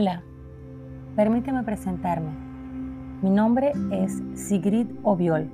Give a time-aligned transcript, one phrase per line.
[0.00, 0.22] Hola,
[1.14, 2.30] permíteme presentarme.
[3.20, 5.50] Mi nombre es Sigrid Obiol.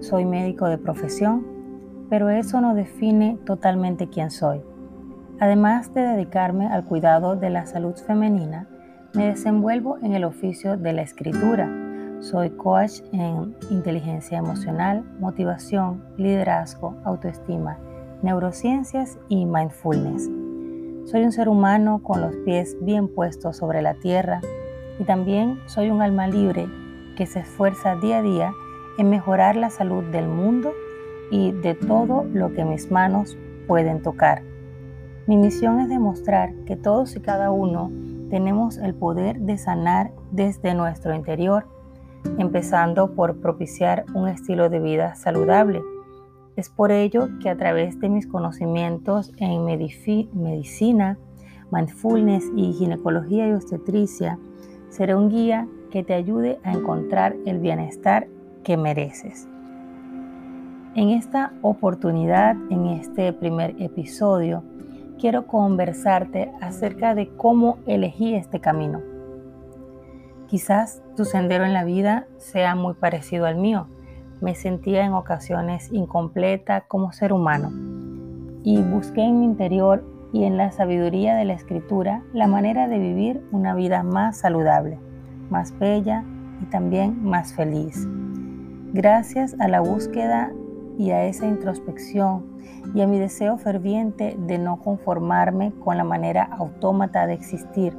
[0.00, 1.46] Soy médico de profesión,
[2.10, 4.62] pero eso no define totalmente quién soy.
[5.38, 8.66] Además de dedicarme al cuidado de la salud femenina,
[9.14, 11.70] me desenvuelvo en el oficio de la escritura.
[12.18, 17.78] Soy coach en inteligencia emocional, motivación, liderazgo, autoestima,
[18.22, 20.28] neurociencias y mindfulness.
[21.10, 24.42] Soy un ser humano con los pies bien puestos sobre la tierra
[24.98, 26.68] y también soy un alma libre
[27.16, 28.52] que se esfuerza día a día
[28.98, 30.70] en mejorar la salud del mundo
[31.30, 34.42] y de todo lo que mis manos pueden tocar.
[35.26, 37.90] Mi misión es demostrar que todos y cada uno
[38.28, 41.64] tenemos el poder de sanar desde nuestro interior,
[42.36, 45.80] empezando por propiciar un estilo de vida saludable
[46.58, 51.16] es por ello que a través de mis conocimientos en medicina,
[51.70, 54.40] mindfulness y ginecología y obstetricia,
[54.88, 58.26] seré un guía que te ayude a encontrar el bienestar
[58.64, 59.46] que mereces.
[60.96, 64.64] En esta oportunidad, en este primer episodio,
[65.16, 69.00] quiero conversarte acerca de cómo elegí este camino.
[70.48, 73.86] Quizás tu sendero en la vida sea muy parecido al mío
[74.40, 77.70] me sentía en ocasiones incompleta como ser humano
[78.62, 82.98] y busqué en mi interior y en la sabiduría de la escritura la manera de
[82.98, 84.98] vivir una vida más saludable,
[85.50, 86.24] más bella
[86.62, 88.06] y también más feliz.
[88.92, 90.52] Gracias a la búsqueda
[90.98, 92.58] y a esa introspección
[92.94, 97.96] y a mi deseo ferviente de no conformarme con la manera autómata de existir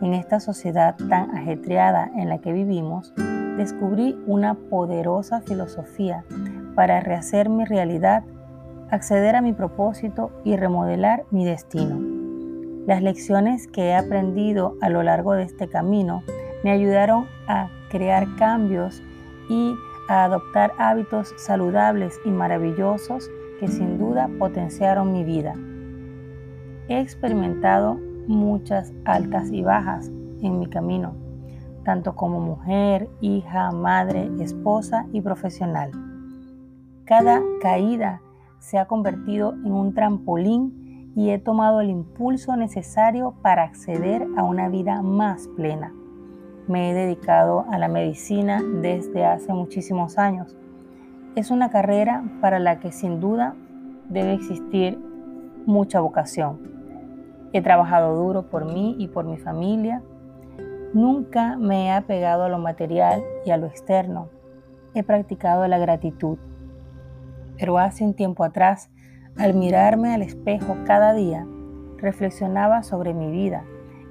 [0.00, 3.12] en esta sociedad tan ajetreada en la que vivimos,
[3.60, 6.24] descubrí una poderosa filosofía
[6.74, 8.24] para rehacer mi realidad,
[8.90, 12.00] acceder a mi propósito y remodelar mi destino.
[12.86, 16.22] Las lecciones que he aprendido a lo largo de este camino
[16.64, 19.02] me ayudaron a crear cambios
[19.50, 19.74] y
[20.08, 25.54] a adoptar hábitos saludables y maravillosos que sin duda potenciaron mi vida.
[26.88, 30.08] He experimentado muchas altas y bajas
[30.40, 31.29] en mi camino
[31.84, 35.90] tanto como mujer, hija, madre, esposa y profesional.
[37.04, 38.20] Cada caída
[38.58, 44.44] se ha convertido en un trampolín y he tomado el impulso necesario para acceder a
[44.44, 45.92] una vida más plena.
[46.68, 50.56] Me he dedicado a la medicina desde hace muchísimos años.
[51.34, 53.56] Es una carrera para la que sin duda
[54.08, 54.98] debe existir
[55.66, 56.60] mucha vocación.
[57.52, 60.02] He trabajado duro por mí y por mi familia
[60.92, 64.28] Nunca me he apegado a lo material y a lo externo.
[64.92, 66.36] He practicado la gratitud.
[67.56, 68.90] Pero hace un tiempo atrás,
[69.36, 71.46] al mirarme al espejo cada día,
[71.98, 73.62] reflexionaba sobre mi vida.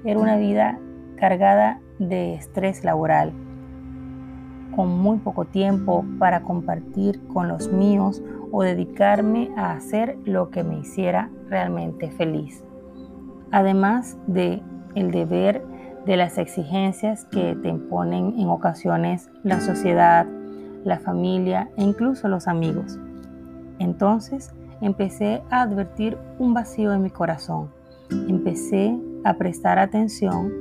[0.04, 0.78] Era una vida
[1.16, 3.32] cargada de estrés laboral,
[4.74, 10.64] con muy poco tiempo para compartir con los míos o dedicarme a hacer lo que
[10.64, 12.64] me hiciera realmente feliz.
[13.50, 14.62] Además de
[14.94, 15.62] el deber
[16.06, 20.26] de las exigencias que te imponen en ocasiones la sociedad,
[20.84, 22.98] la familia e incluso los amigos.
[23.78, 27.70] Entonces empecé a advertir un vacío en mi corazón.
[28.10, 30.52] Empecé a prestar atención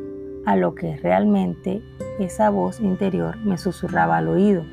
[0.45, 1.81] a lo que realmente
[2.19, 4.63] esa voz interior me susurraba al oído.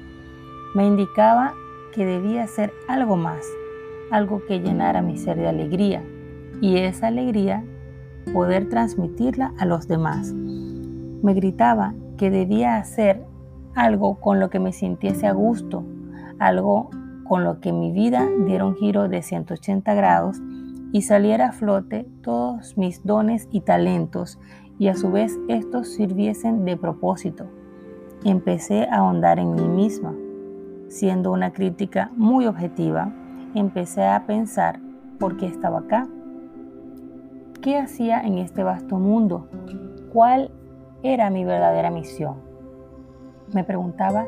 [0.75, 1.55] Me indicaba
[1.95, 3.47] que debía hacer algo más,
[4.11, 6.03] algo que llenara mi ser de alegría
[6.61, 7.65] y esa alegría
[8.33, 10.35] poder transmitirla a los demás
[11.23, 13.25] me gritaba que debía hacer
[13.75, 15.85] algo con lo que me sintiese a gusto,
[16.39, 16.91] algo
[17.29, 20.41] con lo que mi vida diera un giro de 180 grados
[20.93, 24.39] y saliera a flote todos mis dones y talentos
[24.79, 27.47] y a su vez estos sirviesen de propósito.
[28.25, 30.15] Empecé a ahondar en mí misma.
[30.89, 33.13] Siendo una crítica muy objetiva,
[33.55, 34.81] empecé a pensar
[35.19, 36.07] por qué estaba acá.
[37.61, 39.49] ¿Qué hacía en este vasto mundo?
[40.13, 40.51] ¿Cuál
[41.13, 42.37] era mi verdadera misión.
[43.53, 44.27] Me preguntaba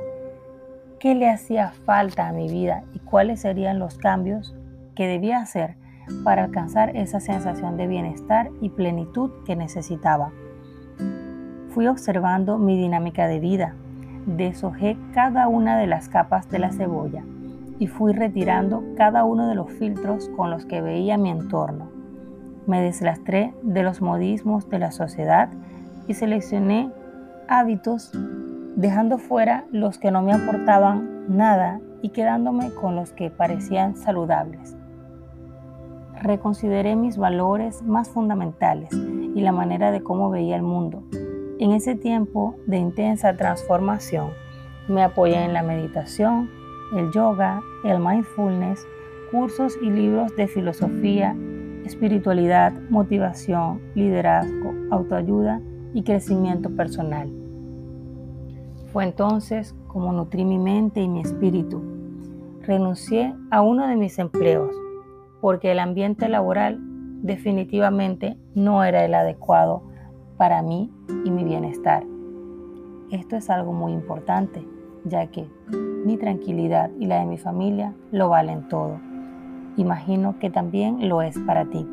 [0.99, 4.55] qué le hacía falta a mi vida y cuáles serían los cambios
[4.95, 5.77] que debía hacer
[6.25, 10.33] para alcanzar esa sensación de bienestar y plenitud que necesitaba.
[11.71, 13.75] Fui observando mi dinámica de vida,
[14.27, 17.23] deshojé cada una de las capas de la cebolla
[17.79, 21.91] y fui retirando cada uno de los filtros con los que veía mi entorno.
[22.67, 25.51] Me deslastré de los modismos de la sociedad
[26.09, 26.91] y seleccioné
[27.47, 28.11] hábitos
[28.75, 34.77] dejando fuera los que no me aportaban nada y quedándome con los que parecían saludables.
[36.23, 41.03] Reconsideré mis valores más fundamentales y la manera de cómo veía el mundo.
[41.61, 44.31] En ese tiempo de intensa transformación,
[44.89, 46.49] me apoyé en la meditación,
[46.97, 48.87] el yoga, el mindfulness,
[49.31, 51.37] cursos y libros de filosofía,
[51.85, 55.61] espiritualidad, motivación, liderazgo, autoayuda
[55.95, 57.31] y crecimiento personal.
[58.93, 61.83] Fue entonces como nutrí mi mente y mi espíritu.
[62.63, 64.75] Renuncié a uno de mis empleos
[65.41, 66.79] porque el ambiente laboral
[67.23, 69.83] definitivamente no era el adecuado
[70.37, 70.91] para mí
[71.25, 72.05] y mi bienestar.
[73.11, 74.67] Esto es algo muy importante,
[75.05, 75.47] ya que
[76.05, 78.99] mi tranquilidad y la de mi familia lo valen todo.
[79.77, 81.87] Imagino que también lo es para ti.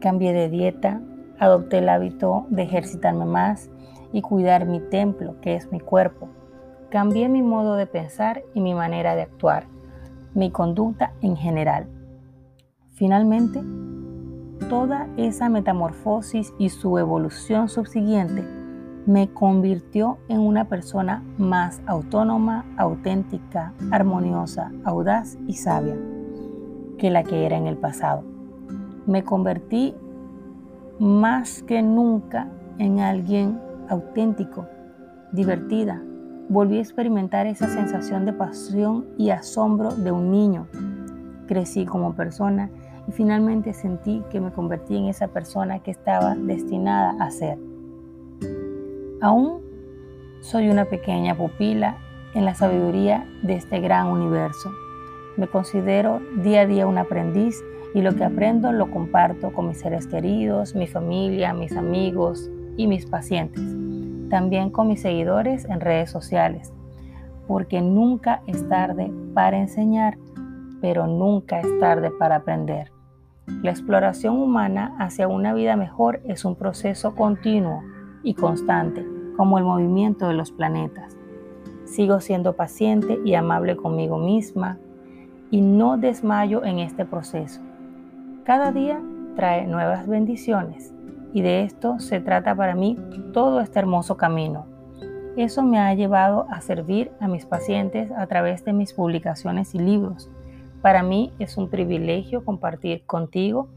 [0.00, 1.00] Cambié de dieta,
[1.38, 3.70] adopté el hábito de ejercitarme más
[4.12, 6.28] y cuidar mi templo, que es mi cuerpo.
[6.90, 9.66] Cambié mi modo de pensar y mi manera de actuar,
[10.34, 11.86] mi conducta en general.
[12.92, 13.60] Finalmente,
[14.68, 18.44] toda esa metamorfosis y su evolución subsiguiente
[19.06, 25.96] me convirtió en una persona más autónoma, auténtica, armoniosa, audaz y sabia
[26.98, 28.22] que la que era en el pasado.
[29.06, 29.94] Me convertí
[30.98, 32.48] más que nunca
[32.78, 34.66] en alguien auténtico,
[35.32, 36.02] divertida.
[36.48, 40.66] Volví a experimentar esa sensación de pasión y asombro de un niño.
[41.46, 42.70] Crecí como persona
[43.08, 47.58] y finalmente sentí que me convertí en esa persona que estaba destinada a ser.
[49.20, 49.62] Aún
[50.40, 51.96] soy una pequeña pupila
[52.34, 54.70] en la sabiduría de este gran universo.
[55.36, 57.62] Me considero día a día un aprendiz
[57.94, 62.88] y lo que aprendo lo comparto con mis seres queridos, mi familia, mis amigos y
[62.88, 63.62] mis pacientes.
[64.28, 66.72] También con mis seguidores en redes sociales,
[67.46, 70.18] porque nunca es tarde para enseñar,
[70.80, 72.90] pero nunca es tarde para aprender.
[73.62, 77.82] La exploración humana hacia una vida mejor es un proceso continuo
[78.24, 79.06] y constante,
[79.36, 81.16] como el movimiento de los planetas.
[81.84, 84.78] Sigo siendo paciente y amable conmigo misma
[85.50, 87.60] y no desmayo en este proceso.
[88.44, 89.00] Cada día
[89.36, 90.92] trae nuevas bendiciones
[91.32, 92.98] y de esto se trata para mí
[93.32, 94.66] todo este hermoso camino.
[95.36, 99.78] Eso me ha llevado a servir a mis pacientes a través de mis publicaciones y
[99.78, 100.30] libros
[100.84, 103.70] para mí es un privilegio compartir contigo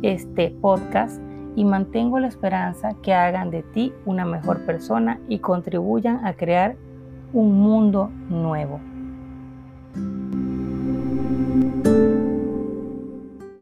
[0.00, 1.20] este podcast
[1.54, 6.76] y mantengo la esperanza que hagan de ti una mejor persona y contribuyan a crear
[7.34, 8.80] un mundo nuevo.